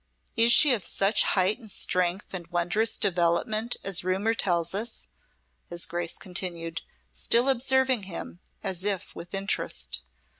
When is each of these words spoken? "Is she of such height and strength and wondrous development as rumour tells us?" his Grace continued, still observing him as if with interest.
"Is 0.35 0.51
she 0.51 0.73
of 0.73 0.83
such 0.83 1.21
height 1.21 1.59
and 1.59 1.69
strength 1.69 2.33
and 2.33 2.47
wondrous 2.47 2.97
development 2.97 3.77
as 3.83 4.03
rumour 4.03 4.33
tells 4.33 4.73
us?" 4.73 5.07
his 5.67 5.85
Grace 5.85 6.17
continued, 6.17 6.81
still 7.13 7.47
observing 7.47 8.01
him 8.09 8.39
as 8.63 8.83
if 8.83 9.13
with 9.15 9.35
interest. 9.35 10.01